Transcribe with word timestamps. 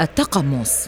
التقمص. 0.00 0.86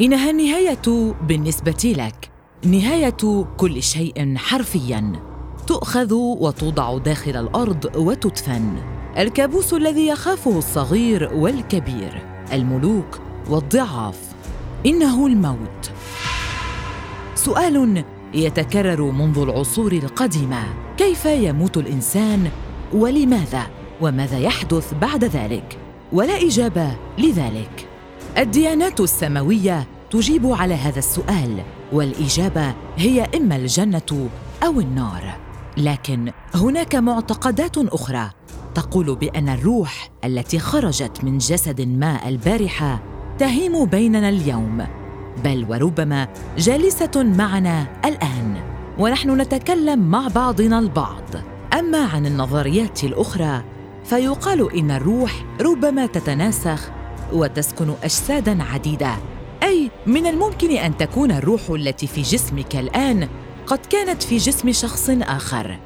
إنها 0.00 0.30
النهاية 0.30 1.14
بالنسبة 1.22 1.94
لك. 1.96 2.30
نهاية 2.64 3.46
كل 3.56 3.82
شيء 3.82 4.36
حرفياً. 4.36 5.12
تؤخذ 5.66 6.12
وتوضع 6.14 6.98
داخل 6.98 7.36
الأرض 7.36 7.96
وتدفن. 7.96 8.76
الكابوس 9.18 9.74
الذي 9.74 10.06
يخافه 10.06 10.58
الصغير 10.58 11.30
والكبير. 11.34 12.22
الملوك 12.52 13.20
والضعاف. 13.50 14.18
إنه 14.86 15.26
الموت. 15.26 15.90
سؤال 17.34 18.04
يتكرر 18.34 19.02
منذ 19.02 19.38
العصور 19.38 19.92
القديمة. 19.92 20.64
كيف 20.96 21.24
يموت 21.24 21.76
الإنسان 21.76 22.50
ولماذا؟ 22.92 23.66
وماذا 24.00 24.38
يحدث 24.38 24.94
بعد 24.94 25.24
ذلك؟ 25.24 25.78
ولا 26.12 26.42
إجابة 26.46 26.96
لذلك. 27.18 27.88
الديانات 28.38 29.00
السماوية 29.00 29.86
تجيب 30.10 30.46
على 30.46 30.74
هذا 30.74 30.98
السؤال 30.98 31.62
والإجابة 31.92 32.74
هي 32.96 33.26
إما 33.36 33.56
الجنة 33.56 34.28
أو 34.64 34.80
النار. 34.80 35.34
لكن 35.76 36.32
هناك 36.54 36.94
معتقدات 36.94 37.78
أخرى 37.78 38.30
تقول 38.74 39.16
بأن 39.16 39.48
الروح 39.48 40.10
التي 40.24 40.58
خرجت 40.58 41.24
من 41.24 41.38
جسد 41.38 41.80
ما 41.80 42.28
البارحة 42.28 43.02
تهيم 43.38 43.84
بيننا 43.84 44.28
اليوم 44.28 44.86
بل 45.44 45.66
وربما 45.68 46.28
جالسة 46.58 47.10
معنا 47.16 47.86
الآن. 48.04 48.56
ونحن 48.98 49.40
نتكلم 49.40 50.10
مع 50.10 50.28
بعضنا 50.28 50.78
البعض. 50.78 51.24
اما 51.80 51.98
عن 51.98 52.26
النظريات 52.26 53.04
الأخرى 53.04 53.62
فيقال 54.04 54.76
إن 54.76 54.90
الروح 54.90 55.44
ربما 55.60 56.06
تتناسخ 56.06 56.90
وتسكن 57.32 57.94
اجسادا 58.02 58.62
عديدة. 58.62 59.16
أي 59.62 59.90
من 60.06 60.26
الممكن 60.26 60.70
أن 60.70 60.96
تكون 60.96 61.32
الروح 61.32 61.70
التي 61.70 62.06
في 62.06 62.22
جسمك 62.22 62.76
الآن 62.76 63.28
قد 63.66 63.78
كانت 63.78 64.22
في 64.22 64.36
جسم 64.36 64.72
شخص 64.72 65.10
آخر. 65.10 65.78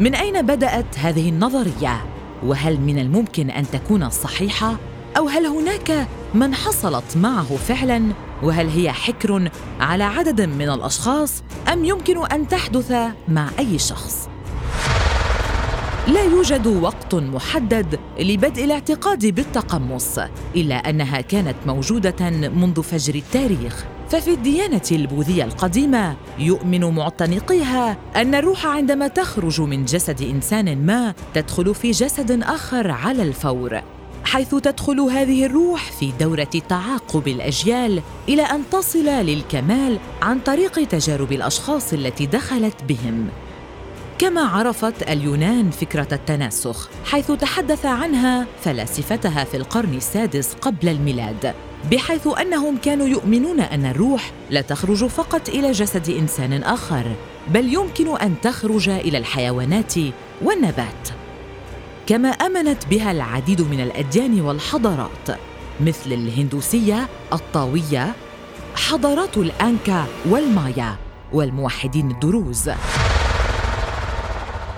من 0.00 0.14
أين 0.14 0.42
بدأت 0.42 0.98
هذه 0.98 1.28
النظرية؟ 1.28 2.06
وهل 2.44 2.80
من 2.80 2.98
الممكن 2.98 3.50
أن 3.50 3.70
تكون 3.70 4.10
صحيحة؟ 4.10 4.76
أو 5.16 5.28
هل 5.28 5.46
هناك 5.46 6.08
من 6.34 6.54
حصلت 6.54 7.16
معه 7.16 7.56
فعلا؟ 7.56 8.02
وهل 8.42 8.68
هي 8.68 8.92
حكر 8.92 9.50
على 9.80 10.04
عدد 10.04 10.40
من 10.40 10.68
الأشخاص؟ 10.68 11.42
أم 11.72 11.84
يمكن 11.84 12.26
أن 12.26 12.48
تحدث 12.48 12.92
مع 13.28 13.48
أي 13.58 13.78
شخص؟ 13.78 14.28
لا 16.08 16.24
يوجد 16.24 16.66
وقت 16.66 17.14
محدد 17.14 17.98
لبدء 18.20 18.64
الاعتقاد 18.64 19.26
بالتقمص 19.26 20.18
إلا 20.56 20.74
أنها 20.74 21.20
كانت 21.20 21.56
موجودة 21.66 22.30
منذ 22.30 22.82
فجر 22.82 23.14
التاريخ. 23.14 23.84
ففي 24.08 24.34
الديانة 24.34 24.82
البوذية 24.92 25.44
القديمة 25.44 26.16
يؤمن 26.38 26.94
معتنقيها 26.94 27.96
أن 28.16 28.34
الروح 28.34 28.66
عندما 28.66 29.08
تخرج 29.08 29.60
من 29.60 29.84
جسد 29.84 30.22
إنسان 30.22 30.86
ما 30.86 31.14
تدخل 31.34 31.74
في 31.74 31.90
جسد 31.90 32.42
آخر 32.42 32.90
على 32.90 33.22
الفور 33.22 33.80
حيث 34.24 34.54
تدخل 34.54 35.00
هذه 35.00 35.46
الروح 35.46 35.92
في 35.92 36.12
دورة 36.20 36.48
تعاقب 36.68 37.28
الأجيال 37.28 38.02
إلى 38.28 38.42
أن 38.42 38.62
تصل 38.72 39.06
للكمال 39.06 39.98
عن 40.22 40.38
طريق 40.38 40.88
تجارب 40.88 41.32
الأشخاص 41.32 41.92
التي 41.92 42.26
دخلت 42.26 42.84
بهم. 42.88 43.28
كما 44.18 44.40
عرفت 44.40 45.10
اليونان 45.10 45.70
فكرة 45.70 46.08
التناسخ 46.12 46.88
حيث 47.04 47.32
تحدث 47.32 47.86
عنها 47.86 48.46
فلاسفتها 48.62 49.44
في 49.44 49.56
القرن 49.56 49.94
السادس 49.94 50.54
قبل 50.54 50.88
الميلاد 50.88 51.54
بحيث 51.90 52.28
أنهم 52.40 52.76
كانوا 52.76 53.06
يؤمنون 53.06 53.60
أن 53.60 53.86
الروح 53.86 54.30
لا 54.50 54.60
تخرج 54.60 55.04
فقط 55.04 55.48
إلى 55.48 55.72
جسد 55.72 56.10
إنسان 56.10 56.62
آخر 56.62 57.04
بل 57.48 57.74
يمكن 57.74 58.16
أن 58.16 58.34
تخرج 58.42 58.88
إلى 58.88 59.18
الحيوانات 59.18 59.94
والنبات. 60.42 61.08
كما 62.06 62.28
آمنت 62.28 62.86
بها 62.86 63.10
العديد 63.10 63.60
من 63.60 63.80
الأديان 63.80 64.40
والحضارات 64.40 65.28
مثل 65.80 66.12
الهندوسية 66.12 67.08
الطاوية 67.32 68.14
حضارات 68.74 69.36
الأنكا 69.36 70.04
والمايا 70.28 70.96
والموحدين 71.32 72.10
الدروز. 72.10 72.70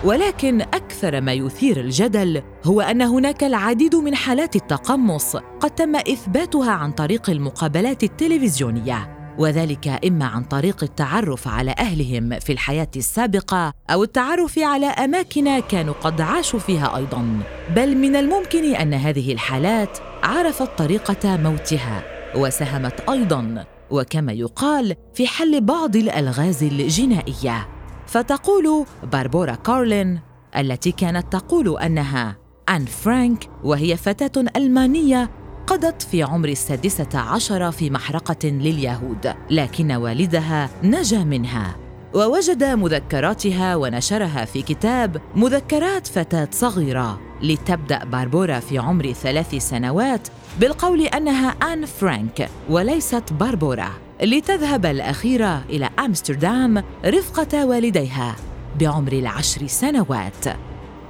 ولكن 0.05 0.61
أكثر 0.61 1.21
ما 1.21 1.33
يثير 1.33 1.81
الجدل 1.81 2.43
هو 2.65 2.81
أن 2.81 3.03
هناك 3.03 3.45
العديد 3.45 3.95
من 3.95 4.15
حالات 4.15 4.57
التقمص 4.57 5.37
قد 5.37 5.71
تم 5.71 5.97
إثباتها 5.97 6.71
عن 6.71 6.93
طريق 6.93 7.31
المقابلات 7.31 8.03
التلفزيونية 8.03 9.17
وذلك 9.39 9.89
إما 10.07 10.25
عن 10.25 10.43
طريق 10.45 10.83
التعرف 10.83 11.49
على 11.49 11.75
أهلهم 11.79 12.39
في 12.39 12.53
الحياة 12.53 12.89
السابقة 12.97 13.73
أو 13.91 14.03
التعرف 14.03 14.59
على 14.59 14.87
أماكن 14.87 15.61
كانوا 15.61 15.95
قد 15.95 16.21
عاشوا 16.21 16.59
فيها 16.59 16.97
أيضا. 16.97 17.41
بل 17.77 17.97
من 17.97 18.17
الممكن 18.17 18.75
أن 18.75 18.95
هذه 18.95 19.33
الحالات 19.33 19.99
عرفت 20.23 20.79
طريقة 20.79 21.37
موتها 21.37 22.03
وساهمت 22.37 23.11
أيضا 23.11 23.65
وكما 23.91 24.33
يقال 24.33 24.95
في 25.15 25.27
حل 25.27 25.61
بعض 25.61 25.97
الألغاز 25.97 26.63
الجنائية. 26.63 27.80
فتقول 28.11 28.87
باربورا 29.13 29.55
كارلين 29.55 30.21
التي 30.57 30.93
كانت 30.93 31.33
تقول 31.33 31.79
أنها 31.79 32.37
أن 32.69 32.85
فرانك 32.85 33.51
وهي 33.65 33.97
فتاة 33.97 34.45
ألمانية 34.57 35.31
قضت 35.67 36.03
في 36.03 36.23
عمر 36.23 36.49
السادسة 36.49 37.19
عشر 37.19 37.71
في 37.71 37.91
محرقة 37.91 38.49
لليهود 38.49 39.35
لكن 39.51 39.93
والدها 39.93 40.71
نجا 40.83 41.25
منها. 41.25 41.77
ووجد 42.15 42.65
مذكراتها 42.65 43.77
ونشرها 43.77 44.45
في 44.45 44.63
كتاب 44.63 45.21
مذكرات 45.37 46.07
فتاة 46.07 46.49
صغيرة 46.53 47.21
لتبدأ 47.43 48.05
باربورا 48.05 48.61
في 48.61 48.79
عمر 48.79 49.13
ثلاث 49.13 49.55
سنوات 49.55 50.29
بالقول 50.61 51.01
أنها 51.01 51.49
أن 51.49 51.87
فرانك 51.87 52.49
وليست 52.69 53.33
باربورا. 53.33 54.10
لتذهب 54.23 54.87
الأخيرة 54.87 55.65
إلى 55.71 55.91
أمستردام 55.99 56.85
رفقة 57.05 57.67
والديها 57.67 58.37
بعمر 58.81 59.13
العشر 59.13 59.67
سنوات. 59.67 60.45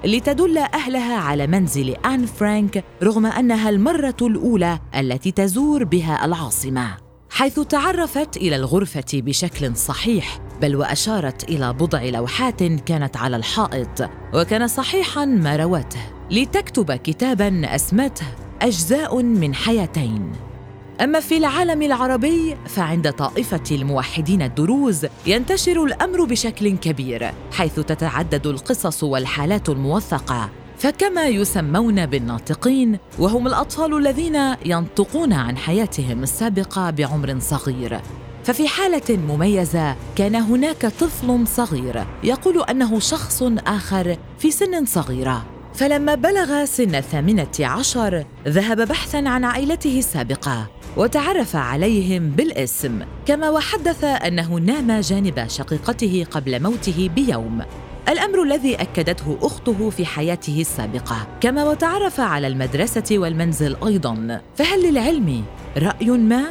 لتدل 0.05 0.59
أهلها 0.59 1.17
على 1.17 1.47
منزل 1.47 1.89
آن 1.91 2.27
فرانك 2.27 2.85
رغم 3.03 3.27
أنها 3.27 3.71
المرة 3.71 4.17
الأولى 4.23 4.79
التي 4.97 5.31
تزور 5.31 5.85
بها 5.85 6.25
العاصمة. 6.25 6.97
حيث 7.31 7.61
تعرفت 7.61 8.37
إلى 8.37 8.57
الغرفة 8.57 9.05
بشكل 9.15 9.77
صحيح 9.77 10.39
بل 10.63 10.77
وأشارت 10.77 11.45
إلى 11.45 11.73
بضع 11.73 12.03
لوحات 12.03 12.63
كانت 12.63 13.17
على 13.17 13.37
الحائط 13.37 14.11
وكان 14.35 14.69
صحيحا 14.69 15.25
ما 15.25 15.57
روته. 15.57 16.01
لتكتب 16.31 16.93
كتابا 16.93 17.75
أسمته 17.75 18.27
أجزاء 18.63 19.23
من 19.23 19.55
حياتين. 19.55 20.50
أما 21.01 21.21
في 21.21 21.37
العالم 21.37 21.83
العربي 21.83 22.57
فعند 22.67 23.13
طائفة 23.13 23.63
الموحدين 23.71 24.43
الدروز 24.43 25.07
ينتشر 25.27 25.85
الأمر 25.85 26.25
بشكل 26.25 26.77
كبير 26.77 27.31
حيث 27.53 27.75
تتعدد 27.75 28.47
القصص 28.47 29.05
والحالات 29.05 29.69
الموثقة. 29.69 30.51
فكما 30.79 31.27
يسمون 31.27 32.07
بالناطقين 32.07 32.99
وهم 33.19 33.47
الأطفال 33.47 33.97
الذين 33.97 34.37
ينطقون 34.65 35.33
عن 35.33 35.57
حياتهم 35.57 36.23
السابقة 36.23 36.91
بعمر 36.91 37.39
صغير. 37.41 38.01
ففي 38.45 38.69
حالة 38.69 39.17
مميزة 39.17 39.97
كان 40.17 40.35
هناك 40.35 40.87
طفل 40.87 41.47
صغير 41.47 42.05
يقول 42.25 42.63
أنه 42.63 42.99
شخص 42.99 43.43
آخر 43.67 44.17
في 44.39 44.51
سن 44.51 44.85
صغيرة. 44.85 45.47
فلما 45.75 46.15
بلغ 46.15 46.65
سن 46.65 46.95
الثامنة 46.95 47.53
عشر 47.61 48.25
ذهب 48.49 48.89
بحثاً 48.89 49.29
عن 49.29 49.45
عائلته 49.45 49.99
السابقة. 49.99 50.80
وتعرف 50.97 51.57
عليهم 51.57 52.31
بالاسم 52.31 52.99
كما 53.27 53.51
وحدث 53.51 54.05
أنه 54.05 54.55
نام 54.55 55.01
جانب 55.01 55.49
شقيقته 55.49 56.27
قبل 56.31 56.63
موته 56.63 57.11
بيوم. 57.15 57.63
الأمر 58.09 58.43
الذي 58.43 58.75
أكدته 58.75 59.39
أخته 59.43 59.91
في 59.91 60.07
حياته 60.07 60.61
السابقة. 60.61 61.27
كما 61.41 61.65
وتعرف 61.65 62.21
على 62.21 62.47
المدرسة 62.47 63.19
والمنزل 63.19 63.77
أيضا. 63.87 64.41
فهل 64.57 64.91
للعلم 64.91 65.45
رأي 65.79 66.11
ما؟ 66.11 66.45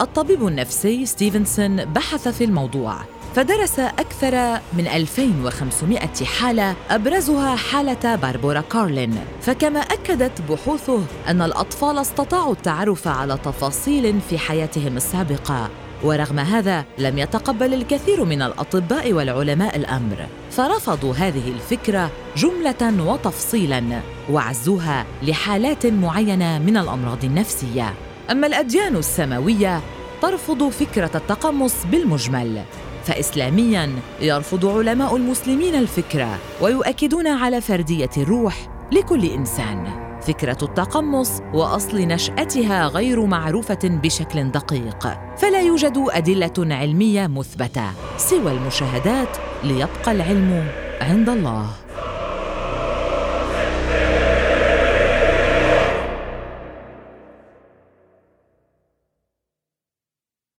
الطبيب 0.00 0.46
النفسي 0.46 1.06
ستيفنسون 1.06 1.84
بحث 1.84 2.28
في 2.28 2.44
الموضوع. 2.44 2.96
فدرس 3.34 3.78
أكثر 3.78 4.60
من 4.72 4.86
2500 4.86 6.00
حالة 6.24 6.76
أبرزها 6.90 7.56
حالة 7.56 8.16
باربورا 8.16 8.60
كارلين. 8.60 9.18
فكما 9.40 9.80
أكدت 9.80 10.40
بحوثه 10.50 11.02
أن 11.28 11.42
الأطفال 11.42 11.98
استطاعوا 11.98 12.52
التعرف 12.52 13.08
على 13.08 13.38
تفاصيل 13.44 14.20
في 14.20 14.38
حياتهم 14.38 14.96
السابقة 14.96 15.70
ورغم 16.02 16.38
هذا 16.38 16.84
لم 16.98 17.18
يتقبل 17.18 17.74
الكثير 17.74 18.24
من 18.24 18.42
الأطباء 18.42 19.12
والعلماء 19.12 19.76
الأمر. 19.76 20.26
فرفضوا 20.50 21.14
هذه 21.14 21.48
الفكرة 21.48 22.10
جملة 22.36 23.04
وتفصيلا 23.12 24.00
وعزوها 24.30 25.06
لحالات 25.22 25.86
معينة 25.86 26.58
من 26.58 26.76
الأمراض 26.76 27.24
النفسية. 27.24 27.94
أما 28.30 28.46
الأديان 28.46 28.96
السماوية 28.96 29.80
ترفض 30.22 30.68
فكرة 30.68 31.10
التقمص 31.14 31.74
بالمجمل. 31.90 32.62
فاسلاميا 33.04 33.92
يرفض 34.20 34.66
علماء 34.66 35.16
المسلمين 35.16 35.74
الفكرة 35.74 36.38
ويؤكدون 36.60 37.26
على 37.26 37.60
فردية 37.60 38.10
الروح 38.16 38.68
لكل 38.92 39.24
إنسان. 39.24 40.02
فكرة 40.22 40.58
التقمص 40.62 41.40
وأصل 41.54 41.98
نشأتها 41.98 42.86
غير 42.86 43.26
معروفة 43.26 43.78
بشكل 43.82 44.50
دقيق 44.50 45.08
فلا 45.36 45.60
يوجد 45.60 46.04
أدلة 46.10 46.74
علمية 46.74 47.26
مثبتة 47.26 47.90
سوى 48.16 48.52
المشاهدات 48.52 49.36
ليبقى 49.64 50.12
العلم 50.12 50.68
عند 51.00 51.28
الله. 51.28 51.66